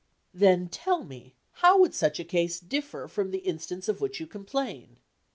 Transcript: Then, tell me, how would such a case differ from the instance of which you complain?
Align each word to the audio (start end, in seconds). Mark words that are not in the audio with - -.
Then, 0.33 0.67
tell 0.67 1.03
me, 1.03 1.35
how 1.51 1.77
would 1.79 1.93
such 1.93 2.19
a 2.19 2.23
case 2.23 2.59
differ 2.59 3.07
from 3.07 3.29
the 3.29 3.37
instance 3.45 3.87
of 3.87 4.01
which 4.01 4.19
you 4.19 4.25
complain? 4.25 4.97